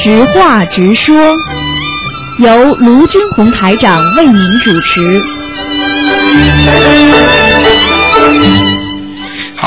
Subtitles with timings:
[0.00, 1.14] 直话直说，
[2.38, 5.20] 由卢军红台长为您主持。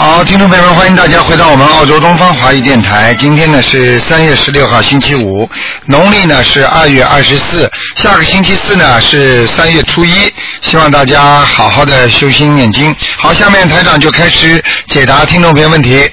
[0.04, 3.14] 好，听众朋友们，欢迎大家回到我们澳洲东方华语电台。
[3.14, 5.48] 今天呢是三月十六号，星期五，
[5.86, 7.72] 农历呢是二月二十四。
[7.96, 10.12] 下个星期四呢是三月初一，
[10.60, 12.96] 希望大家好好的修心念经。
[13.16, 16.10] 好，下面台长就开始解答听众朋友问题。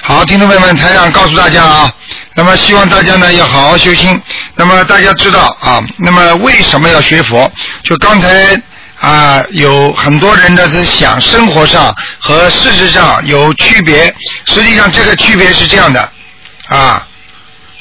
[0.00, 1.92] 好，听众朋友们，台长告诉大家啊，
[2.36, 4.22] 那么希望大家呢要好好修心。
[4.54, 7.50] 那么大家知道啊，那么为什么要学佛？
[7.82, 8.56] 就刚才
[9.02, 14.14] 啊，有很多人呢是想生活上和事实上有区别。
[14.46, 16.08] 实际上这个区别是这样的
[16.68, 17.04] 啊，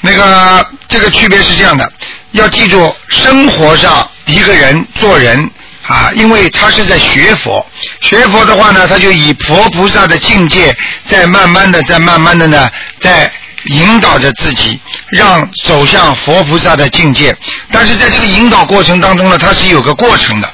[0.02, 1.94] 那个这个区别是这样的，
[2.32, 5.50] 要记住，生活上一个人做人。
[5.88, 7.66] 啊，因为他是在学佛，
[8.02, 10.76] 学佛的话呢，他就以佛菩萨的境界，
[11.08, 12.70] 在慢慢的，在慢慢的呢，
[13.00, 13.30] 在
[13.66, 17.36] 引导着自己，让走向佛菩萨的境界。
[17.72, 20.48] 但是在这个引导过程当中呢，它是有个过程的，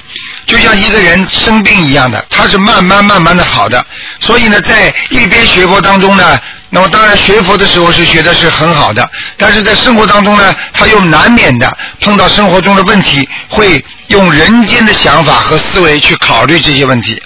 [0.48, 3.84] 就像一个人生病一样的，他是慢慢慢慢的好的。
[4.18, 6.40] 所以呢，在一边学佛当中呢。
[6.70, 17.22] 那么当然，学佛的时候是学的是很好的，但是在生活当中呢，他又难免的碰到生活中的问题，会用人间的想法和思维去考虑这些问题。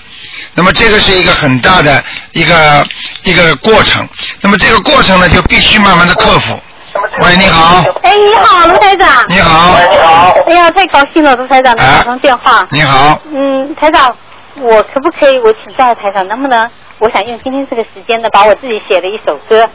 [0.54, 2.86] 那么这个是一个很大的一个
[3.24, 4.08] 一个过程。
[4.40, 6.60] 那么这个过程呢，就必须慢慢的克服。
[6.94, 7.82] 喂，你好。
[8.02, 9.08] 哎，你好，卢台长。
[9.28, 9.78] 你好。
[9.90, 10.34] 你好。
[10.46, 12.66] 哎呀，太高兴了，卢台长能打通电话。
[12.70, 13.18] 你好。
[13.32, 14.14] 嗯，台长，
[14.60, 15.38] 我可不可以？
[15.38, 16.68] 我请教台长，能不能？
[16.98, 19.68] 我想用今天这个时间呢，把我自己写的一首歌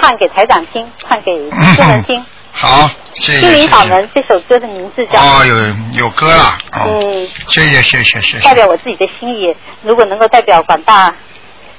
[0.00, 2.24] 唱给台长听，唱给众人听。
[2.52, 3.40] 好，谢谢。
[3.40, 5.18] 心灵法门这首歌的名字叫。
[5.20, 6.58] 哦，有有歌了。
[6.72, 7.28] 嗯。
[7.48, 8.40] 谢谢谢谢谢谢。
[8.40, 11.14] 代表我自己的心意，如果能够代表广大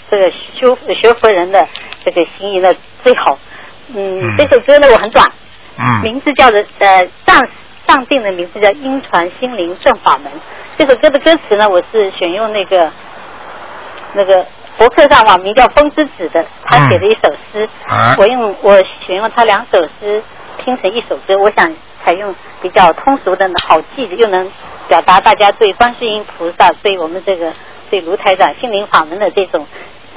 [0.09, 1.67] 这个修学佛人的
[2.05, 3.37] 这个心意，那最好。
[3.93, 4.37] 嗯。
[4.37, 5.29] 这首歌呢，我很短。
[5.77, 6.01] 嗯。
[6.03, 7.41] 名字叫做呃上
[7.87, 10.31] 上定的名字叫音传心灵正法门。
[10.77, 12.91] 这首歌的歌词呢，我是选用那个
[14.13, 14.45] 那个。
[14.77, 17.65] 博客上网名叫风之子的，他写的一首诗，
[18.17, 20.21] 我用我选用他两首诗
[20.61, 24.51] 拼成一首歌，我想采用比较通俗的、好记的，又能
[24.89, 27.53] 表达大家对观世音菩萨、对我们这个
[27.89, 29.65] 对卢台长心灵法门的这种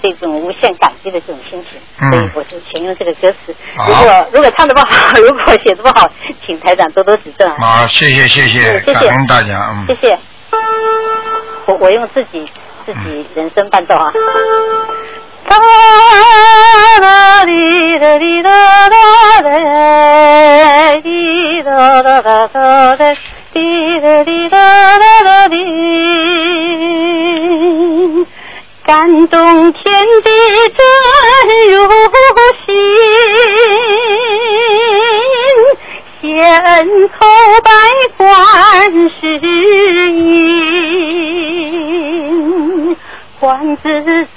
[0.03, 3.55] 这种无限感激的这种心情，所以我就选用这个歌词。
[3.77, 6.11] 如果如果唱的不好，如果 写的不好，
[6.47, 7.51] 请台长多多指正。
[7.53, 10.19] 好，谢谢谢谢，感恩大家，谢谢。
[11.67, 12.45] 我我用自己。
[12.87, 14.11] 自己人生伴奏啊。
[15.47, 15.59] 哒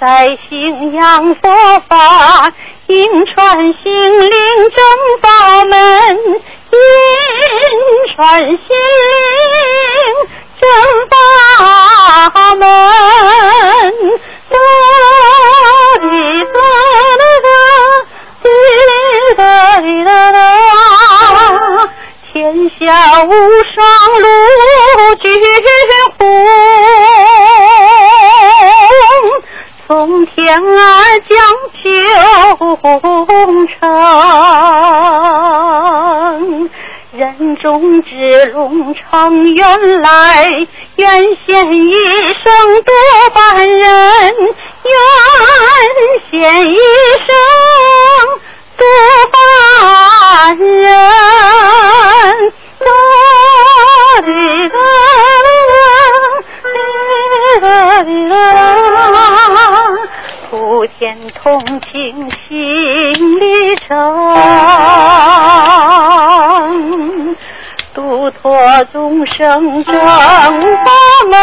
[0.04, 1.48] 在信仰佛
[1.88, 2.52] 法，
[2.88, 4.30] 应传心灵
[4.74, 4.84] 正
[5.20, 5.78] 法门，
[6.72, 6.76] 应
[8.12, 9.62] 传心灵
[10.60, 10.66] 正
[11.08, 11.14] 法
[12.56, 12.66] 门。
[14.50, 14.58] 哒
[16.00, 16.04] 哩
[16.52, 16.58] 哒
[17.20, 17.48] 啦哒，
[18.42, 18.50] 哩
[19.36, 19.40] 哒
[19.78, 20.10] 哩哒，
[22.32, 22.34] 天
[22.76, 22.80] 下
[23.22, 23.30] 无
[23.72, 23.78] 双
[24.20, 24.26] 路
[30.04, 31.38] 从天而降
[31.80, 31.88] 九
[33.68, 36.68] 成，
[37.12, 40.50] 人中之龙成原来，
[40.96, 41.92] 原先一
[42.42, 42.52] 生
[42.82, 42.92] 多
[43.32, 44.34] 半人，
[44.82, 44.92] 原
[46.32, 46.76] 先一
[47.24, 47.32] 生
[48.76, 48.84] 多
[49.30, 51.21] 半人。
[60.82, 63.94] 普天同庆心里诚，
[67.94, 68.58] 度脱
[68.92, 70.10] 众生正法
[71.30, 71.38] 门，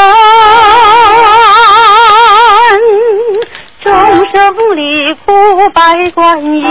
[3.81, 3.89] 众
[4.33, 6.67] 生离苦拜观音。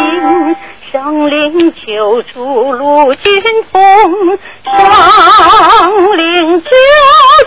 [0.92, 3.80] 生灵求助陆军通，
[4.64, 6.70] 上灵救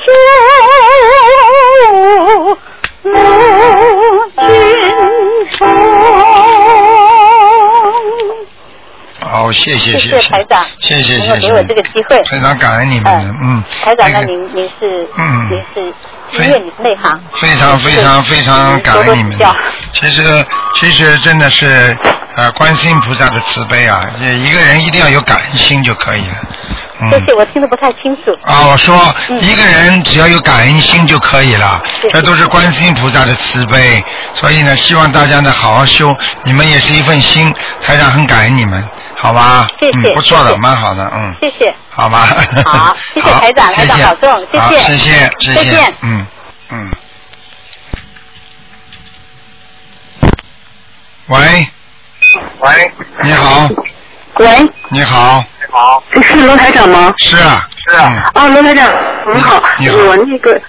[0.05, 0.11] 助
[9.51, 12.21] 谢谢谢谢台长，谢谢谢谢，给我这个机会。
[12.29, 19.37] 非常感恩你们，嗯，台长，那那个您您是嗯您是医院里内行，非常非常非常感恩你们。
[19.93, 20.45] 其实
[20.75, 21.97] 其实真的是
[22.35, 26.35] 呃观世音菩萨的慈悲啊，这一个人一定要有感恩心就可以了。
[27.01, 27.09] 嗯。
[27.09, 28.31] 谢谢，我听得不太清楚。
[28.43, 28.95] 啊，我说
[29.29, 34.03] 嗯一个人只要有感恩心就可以了，这都是观世音菩萨的慈悲，
[34.33, 38.83] 所以呢，希望大家呢好好修，你们也是一份心，台长很感恩你们，
[39.21, 39.67] 好吧？
[39.79, 41.71] 谢谢嗯，不错的，蛮好的，嗯，谢谢。
[41.91, 42.25] 好吧。
[42.65, 44.79] 好谢谢 台长台长保重谢谢。
[44.79, 45.55] 谢谢，谢谢。
[45.55, 46.25] 再见，嗯
[46.71, 46.91] 嗯。
[51.27, 51.37] 喂，
[52.59, 52.91] 喂，
[53.21, 53.69] 你好，
[54.39, 54.47] 喂，
[54.89, 57.13] 你好，你好，是罗台长吗？
[57.17, 58.31] 是啊，是啊。
[58.33, 58.91] 啊，罗台长，
[59.27, 59.97] 您好，你好。
[59.97, 60.59] 我那个。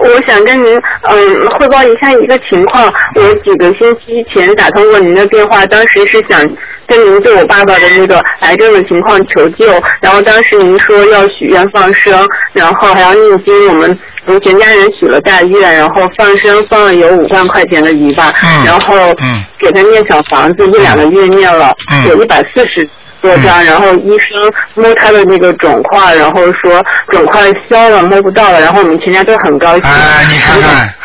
[0.00, 2.84] 我想跟您嗯汇报一下一个情况。
[3.14, 6.40] 我几个星期前打通过您的电话，当时是想
[6.88, 9.66] 跟您对我爸爸的那个癌症的情况求救，
[10.00, 22.88] 然后当时您说要许愿放生，然后还要念经，我们我们全家人许了大愿，然后放生放了有五万块钱的鱼吧，嗯然后嗯给他念小房子，一两个月念了嗯有一百四十。
[23.20, 29.90] 多张，嗯然后医生摸他的那个肿块，然后说肿块消了，摸不到了，然后我们全家都很高兴。
[29.90, 30.56] 哎，你看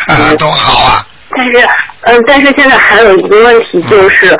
[0.05, 1.07] 看，多好啊！
[1.35, 1.53] 但是，
[2.05, 4.37] 嗯，但是现在还有一个问题就是，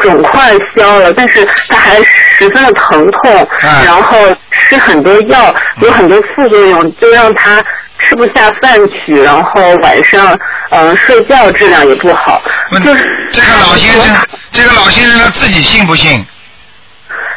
[0.00, 4.16] 肿块消了，但是它还十分的疼痛，哎然后
[4.50, 7.62] 吃很多药，有很多副作用，就让他
[8.00, 10.38] 吃不下饭去，然后晚上
[10.70, 12.42] 嗯睡觉质量也不好，
[12.84, 14.16] 就是这个老先生，
[14.50, 16.24] 这个老先生他自己信不信？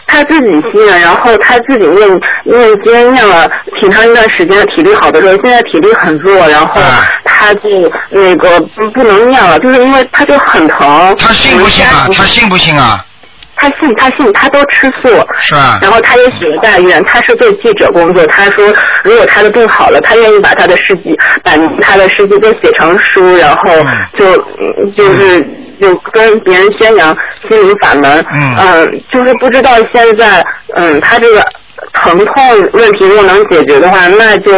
[0.07, 3.49] 他自己信了，然后他自己念念经念了
[3.79, 7.07] 挺长一段时间，体力好的时候，现在体力很弱，然后啊
[7.41, 7.69] 他就
[8.11, 11.15] 那个不不能念了，就是因为他就很疼。
[11.17, 12.07] 他信不信啊？
[12.15, 13.03] 他信不信啊？
[13.55, 15.09] 他信，他信，他都吃素。
[15.39, 15.79] 是吧？
[15.81, 18.23] 然后他也许了大愿，他是做记者工作。
[18.27, 18.63] 他说，
[19.03, 21.51] 如果他的病好了，他愿意把他的事迹，把
[21.81, 23.71] 他的事迹都写成书，然后
[24.19, 25.41] 就、嗯就是
[25.81, 27.15] 就跟别人宣扬
[27.49, 28.23] 心灵法门。
[28.31, 30.43] 嗯就是不知道现在，
[30.75, 31.43] 嗯，他这个
[31.93, 34.53] 疼痛问题如果能解决的话，那就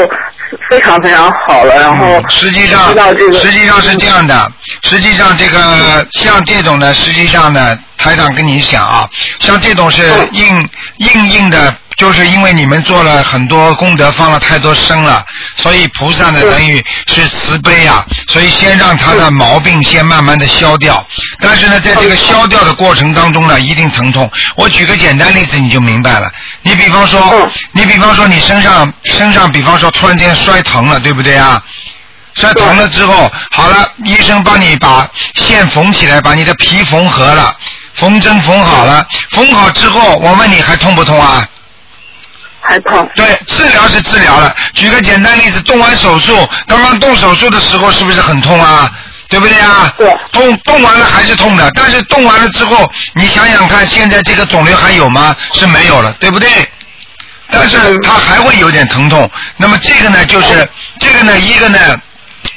[0.74, 1.76] 非常非常好了。
[1.76, 9.08] 然后嗯实际上这个，实际上是这样的，实际上这个像这种呢，实际上呢，台长跟你讲啊，
[9.40, 11.76] 像这种是嗯硬硬硬的。
[11.98, 15.24] 就是因为你们做了很多功德，放了太多生了，
[15.58, 21.06] 所以菩萨呢嗯等于是慈悲啊，所以先让他的毛病先慢慢的消掉。
[21.40, 24.30] 但是呢，在这个消掉的过程当中呢，一定疼痛。
[24.56, 26.32] 我举个简单例子你就明白了。
[26.62, 31.64] 你比方说嗯，你比方说你身上身上，比方说突然间摔疼了，对不对啊？
[32.36, 37.56] 摔疼了之后，好了，医生帮你把线缝起来，把你的皮缝合了，
[37.94, 41.48] 缝针缝好了，缝好之后，我问你还痛不痛啊？
[42.64, 43.08] 还痛。
[43.16, 44.56] 对，治疗是治疗了。
[44.74, 48.90] 举个简单例子，动完手术，刚刚动手术的时候是不是很痛啊？
[49.28, 49.94] 对不对啊？
[49.98, 55.36] 对动动完了还是痛的，但是动完了之后，你想想看，现在这个肿瘤还有吗？
[55.54, 56.50] 是没有了，对不对？
[57.52, 59.30] 但是它还会有点疼痛。
[59.58, 60.68] 那么这个呢，就是
[61.00, 61.80] 这个呢，一个呢。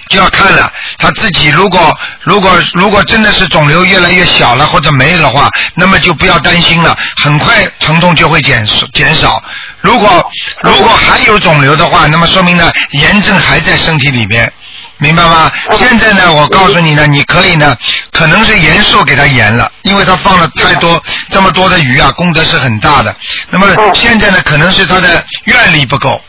[0.08, 9.42] 就要看了，他自己如果如果如果真的是肿瘤越来越小了或者没了的话，那么就不要担心了，很快疼痛就会减减少。
[9.80, 10.30] 如果
[10.62, 14.52] 如果还有肿瘤的话，那么说明呢炎症还在身体里边，
[14.98, 15.50] 明白吗？
[15.74, 17.76] 现在呢，我告诉你呢，你可以呢，
[18.12, 23.14] 可能是延寿给他延了，因为他放了太多这么多的鱼啊，功德是很大的。
[23.50, 26.20] 那么现在呢，可能是他的愿力不够。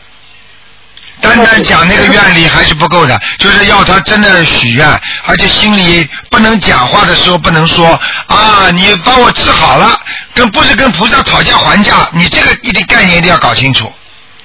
[1.20, 4.88] 单单讲那个愿力还是不够的，就是要他真的许愿，
[5.26, 9.98] 而且心里不能讲话的时候不能说啊，你帮我治好了，
[10.34, 13.92] 跟不是跟菩萨讨价还价，你这个一定概念一定要搞清楚。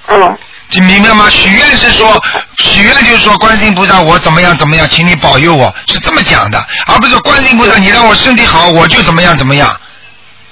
[0.08, 0.36] 嗯。
[0.70, 1.28] 你明白吗？
[1.30, 2.20] 许愿是说，
[2.58, 9.68] 许愿就是说，观世音菩萨，我怎么样怎么样，请你保佑我，是这么讲的，而不是说观世音菩萨，你让我身体好，我就怎么样怎么样。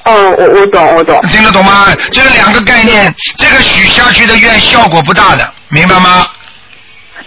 [0.04, 1.20] 哦，我我懂，我懂。
[1.28, 1.88] 听得懂吗？
[2.12, 6.26] 这个两个概念，这个许下去的愿效果不大的，明白吗？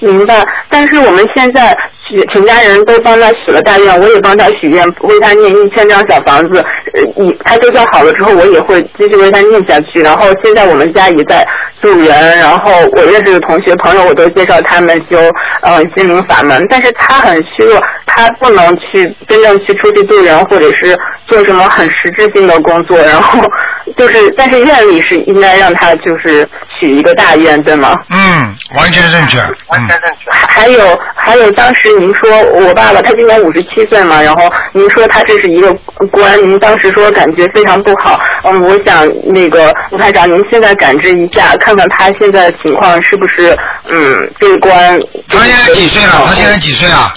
[0.01, 1.75] 明白，但是我们现在
[2.05, 6.63] 许全家人都帮他许了大愿，我也帮他许愿，为他念一千张小房子。
[6.93, 10.01] 呃，以他就算好了之后，我也会继续为他念下去。
[10.01, 11.47] 然后现在我们家也在
[11.81, 15.17] 助缘，然后我认识的同学朋友，我都介绍他们修
[15.61, 16.63] 呃心灵法门。
[16.69, 20.95] 但是他很虚弱，他不能去真正去出去助人，或者是
[21.27, 22.97] 做什么很实质性的工作。
[22.97, 23.39] 然后
[23.97, 26.47] 就是，但是愿力是应该让他就是
[26.79, 27.95] 许一个大愿，对吗？
[28.09, 29.37] 嗯，完全正确。
[29.67, 35.73] 完全正确还有还有当时您说我爸爸他今年五十七岁嘛，然后您说他这是一个
[36.11, 38.19] 官，您当时说感觉非常不好。
[38.43, 44.99] 嗯，我想那个吴台长，您现在感知一下，看看他现在的情况是不是嗯这个关。
[45.29, 46.23] 他现在几岁了？
[46.27, 47.13] 他现在几岁啊？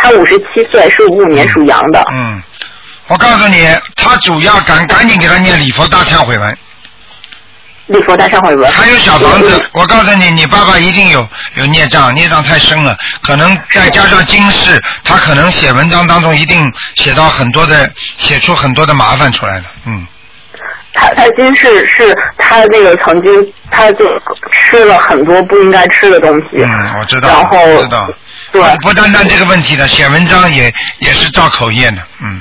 [0.00, 2.04] 他五十七岁，是五五年属羊的。
[2.12, 2.40] 嗯，
[3.08, 6.58] 我告诉你，他主要赶赶紧给他念礼佛大忏悔文。
[7.86, 8.70] 礼佛大忏悔文。
[8.70, 20.06] 还有小房子，我告诉你，你爸爸一定有有孽障，孽障太深了，可能再加上今世，他可能写文章当中一定写到很多的，写出很多的麻烦出来了，嗯。
[20.92, 24.04] 他他今世是他那个曾经，他就
[24.50, 26.58] 吃了很多不应该吃的东西。
[26.58, 27.28] 嗯，我知道。
[27.28, 28.06] 然后知道。
[28.52, 28.62] 对。
[28.82, 32.40] 不单单这个问题的，写文章也也是造口业的，嗯。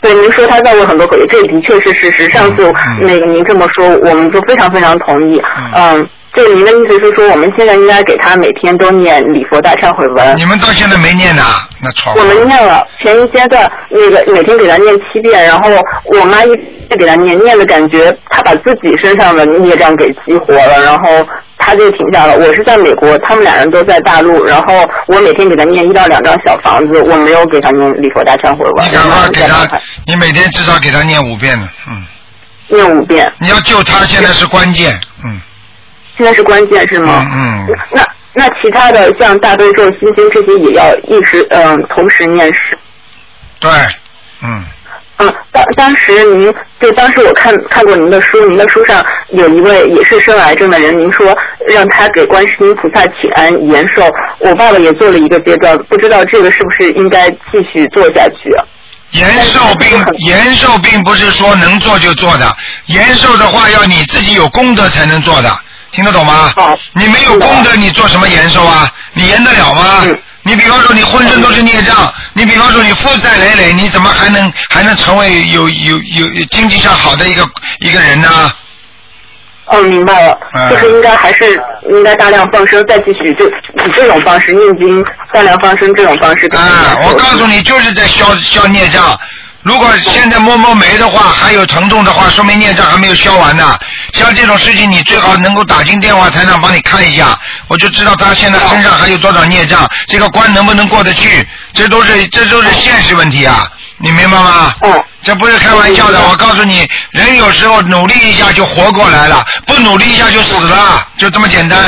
[0.00, 2.28] 对，您说他造过很多口业，这的确是事实。
[2.30, 5.42] 上次那个您这么说，我们就非常非常同意。
[5.74, 6.08] 嗯。
[6.32, 10.36] 就您的意思是说，我们现在应该给他每天都念礼佛大忏悔文。
[10.36, 11.42] 你们到现在没念呢？
[11.82, 12.12] 那错。
[12.16, 15.68] 我们念了前一阶段那个每天给他念七遍，然后
[16.04, 16.50] 我妈一
[16.90, 21.26] 给他念，念的感觉他把自己身上的孽障给激活了，然后
[21.58, 22.36] 他就停下了。
[22.38, 28.86] 我是在美国，他们俩人都在大陆，然后我每天给他念一到两张小房子，我没有给他念礼佛大忏悔文。
[28.86, 32.06] 你赶快给他，你每天至少给他念五遍呢，嗯。
[32.68, 33.32] 念五遍。
[33.40, 35.40] 你要救他，现在是关键，嗯。
[36.20, 37.24] 现在是关键是吗？
[37.32, 37.66] 嗯。
[37.92, 42.60] 那那其他的像大悲咒、心经这些也要一直嗯同时念是。
[43.58, 43.70] 对，
[44.42, 44.62] 嗯。
[45.16, 51.36] 嗯，当当时您就当时我看看过您的书，您的书上有一位也是生癌症的人，您说
[51.66, 54.06] 让他给观世音菩萨请安延寿。
[54.40, 58.54] 我爸爸也做了一个阶段，不知道这个是不是应该继续做下去？
[59.10, 59.88] 延寿并
[60.26, 62.46] 延寿并不是说能做就做的，
[62.86, 65.50] 延寿的话要你自己有功德才能做的。
[65.92, 66.52] 听得懂吗？
[66.94, 68.90] 你没有功德，你做什么延寿啊？
[69.12, 70.04] 你延得了吗？
[70.42, 77.46] 你比方说你浑身都是孽障，你比方说你负债累累，你怎么还能还能成为有有有经济上好的一个
[77.80, 78.28] 一个人呢？
[79.66, 80.38] 哦，明白了，
[80.70, 86.46] 就是应该还是应该大量放生，再继续就以这种方式念经，大量放生这种方式。
[86.56, 89.16] 啊，我告诉你，就是在消消孽障。
[89.62, 93.78] 如果现在摸摸眉的话，还有疼痛的话，说明孽障还没有消完呢。
[94.14, 97.38] 像这种事情，你最好能够打进电话，台长帮你看一下，
[97.68, 101.46] 我就知道他现在身上还有多少孽障，这个关能不能过得去？
[101.72, 103.66] 这都是这都是现实问题啊，
[103.98, 104.74] 你明白吗？
[104.82, 105.04] 嗯。
[105.22, 111.78] 这不是开玩笑的，我告诉你，人有时候努力一下就活过来了，不努力一下就死了，就这么简单。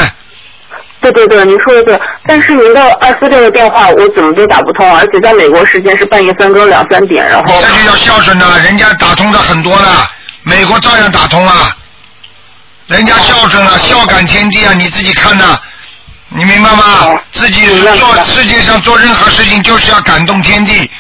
[1.01, 7.61] 对对对，您说的对，但是您的二四六的电话我怎么都打不通，而且在美国时间是半夜三更两三点，然后。
[7.63, 10.09] 这就叫孝顺呐，人家打通的很多了，
[10.43, 11.75] 美国照样打通啊，
[12.93, 15.59] 人家孝顺啊，孝感天地啊，你自己看呐，
[16.29, 17.19] 你明白吗？
[17.33, 17.67] 自己
[17.99, 20.91] 做世界上做任何事情就是要感动天地，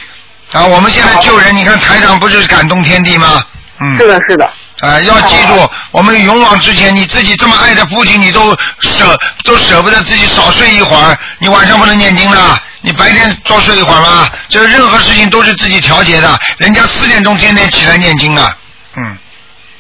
[0.53, 3.45] 啊，我们现在救人，你看台长不就是感动天地吗？
[3.81, 3.97] 嗯。
[3.99, 4.51] 是的，是的。
[4.81, 6.97] 啊，要记住，我们勇往直前。
[6.97, 11.17] 你自己这么爱的父亲，你都舍都舍不得自己少睡一会儿。
[11.39, 14.29] 你晚上不能念经了，你白天多睡一会儿吗？
[14.49, 16.41] 这任何事情都是自己调节的。
[16.57, 18.51] 人家四点钟天天起来念经啊，
[18.97, 19.19] 嗯。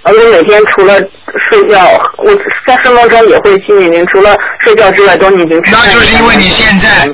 [0.04, 1.00] 而且每天除了
[1.48, 1.84] 睡觉，
[2.18, 2.34] 我
[2.66, 4.34] 在生活中也会去念经，除了
[4.64, 5.60] 睡觉之外都念经。
[5.70, 7.08] 那就是因为你现在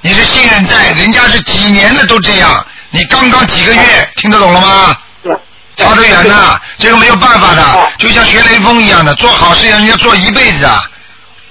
[0.00, 3.80] 你是现在，人家是几年的都这样，你刚刚几个月，
[4.16, 4.96] 听得懂了吗？
[5.76, 7.62] 差得远呐，这个没有办法的，
[7.98, 10.82] 就像学雷锋一样的，做好事人家做一辈子啊。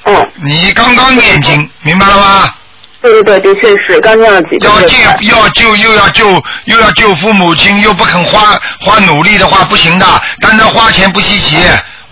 [0.05, 0.31] 嗯。
[0.43, 2.53] 你刚刚念经，明白了吗？
[3.01, 4.97] 对对对，的确是刚念了几要救
[5.29, 10.05] 要救又要救又要救父母亲，又不肯花花努力的话不行的，
[10.39, 11.57] 单单花钱不稀奇。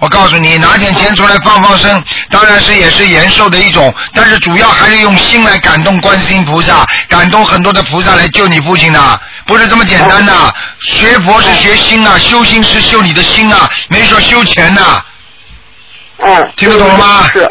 [0.04, 9.22] 我告诉你，拿点钱出来放放生，当然是也是延寿的一种，但是主要还是用心来感动观世音菩萨，感动很多的菩萨来救你父亲的。
[9.46, 10.34] 不是这么简单的，
[10.82, 15.02] 学佛是学心啊，修心是修你的心啊，没说修钱呐。
[16.18, 16.52] 嗯。
[16.58, 17.30] 听得懂了吗？
[17.32, 17.50] 是。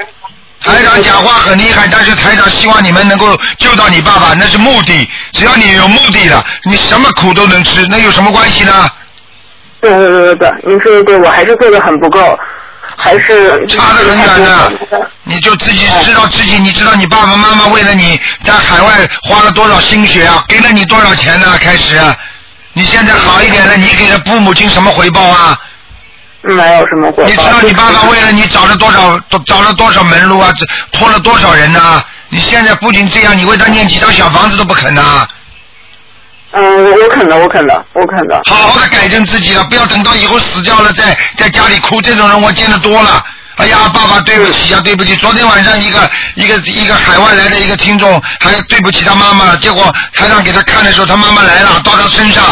[0.61, 5.09] 台长讲话很厉害，但是台长希望你们能够救到你爸爸，那是目的。
[5.33, 8.91] 只要你有目的了，你什么苦都能吃，那有什么关系呢？
[9.83, 12.39] 对对对对对，您说的对，我还是做的很不够。
[12.95, 14.73] 还是差得很远的，
[15.25, 21.47] 你就自己知道自己，你知道你爸爸妈妈为了你在海外花了多少心血啊，给了你多少钱呢？
[21.59, 21.99] 开始，
[22.75, 25.59] 你现在好一点了，你给了父母亲什么回报啊？
[26.43, 27.31] 没有什么回报。
[27.31, 30.51] 你知道你爸爸为了你找了多少，找了多少门路啊？
[30.93, 32.05] 拖了多少人啊？
[32.29, 35.27] 你现在不仅这样，你为他念几张小房子都不肯呐。
[36.55, 38.41] 嗯，我肯的，我肯的，我肯的。
[38.45, 42.01] 好好的改正自己了，不要等到以后死掉了再在家里哭。
[42.03, 43.25] 这种人我见得多了，
[43.57, 45.17] 哎呀，爸爸对不起呀、对不起。
[45.17, 52.45] 昨天晚上一个一个一个海外来的一个听众还对不起他妈妈，结果台上给他看的时候，他妈妈来了，到他身上，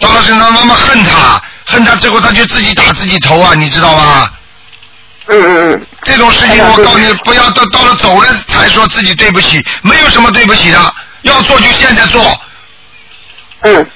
[0.00, 4.30] 到他身上，妈妈恨他，恨他，最后他就自己打自己头啊，你知道吗？
[5.28, 10.78] 嗯嗯嗯，这种事情我告诉你，不要到到了走了才说自己对不起，没有什么对不起的，
[11.20, 12.22] 要做就现在做。
[13.62, 13.86] 嗯，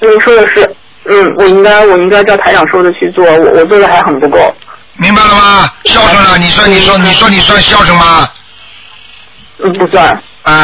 [0.00, 4.54] 您说的是，嗯，我应该我应该照台长说的去做，我我做的还很不够。
[4.96, 5.70] 明白了吗？
[5.86, 8.28] 孝顺了，你说你说你说你算孝顺吗？
[9.58, 10.06] 嗯，不算。
[10.42, 10.62] 啊，